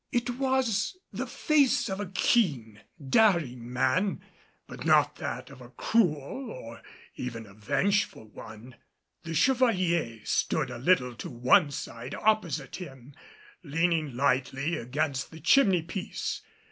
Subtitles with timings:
[0.11, 4.21] It was the face of a keen, daring man,
[4.65, 6.81] but not that of a cruel or
[7.13, 8.77] even a vengeful one.
[9.25, 13.13] The Chevalier stood a little to one side opposite him,
[13.61, 16.41] leaning lightly against the chimney piece.